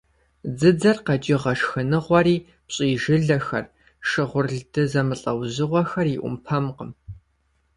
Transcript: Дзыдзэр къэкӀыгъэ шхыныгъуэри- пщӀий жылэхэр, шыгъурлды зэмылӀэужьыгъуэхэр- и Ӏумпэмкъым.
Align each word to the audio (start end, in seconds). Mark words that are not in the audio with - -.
Дзыдзэр 0.57 0.97
къэкӀыгъэ 1.05 1.53
шхыныгъуэри- 1.59 2.37
пщӀий 2.67 2.95
жылэхэр, 3.01 3.65
шыгъурлды 4.07 4.83
зэмылӀэужьыгъуэхэр- 4.91 6.07
и 6.15 6.17
Ӏумпэмкъым. 6.21 6.91